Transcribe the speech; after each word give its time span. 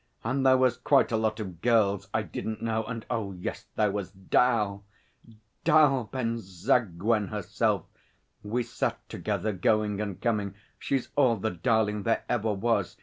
And 0.23 0.43
there 0.43 0.57
was 0.57 0.77
quite 0.77 1.11
a 1.11 1.15
lot 1.15 1.39
of 1.39 1.61
girls 1.61 2.07
I 2.11 2.23
didn't 2.23 2.59
know, 2.59 2.83
and 2.85 3.05
oh, 3.07 3.33
yes 3.33 3.67
there 3.75 3.91
was 3.91 4.09
'Dal! 4.09 4.83
'Dal 5.63 6.09
Benzaguen 6.11 7.27
herself! 7.27 7.85
We 8.41 8.63
sat 8.63 8.97
together, 9.09 9.53
going 9.53 10.01
and 10.01 10.19
coming. 10.19 10.55
She's 10.79 11.09
all 11.15 11.35
the 11.37 11.51
darling 11.51 12.01
there 12.01 12.23
ever 12.27 12.51
was. 12.51 12.97